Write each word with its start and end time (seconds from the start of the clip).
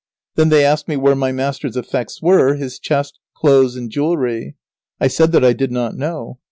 Then 0.33 0.49
they 0.49 0.65
asked 0.65 0.87
me 0.87 0.95
where 0.97 1.13
my 1.13 1.31
master's 1.31 1.77
effects 1.77 2.23
were, 2.23 2.55
his 2.55 2.79
chest, 2.79 3.19
clothes, 3.37 3.75
and 3.75 3.91
jewelry. 3.91 4.55
I 4.99 5.07
said 5.07 5.31
that 5.31 5.45
I 5.45 5.53
did 5.53 5.71
not 5.71 5.95
know. 5.95 6.39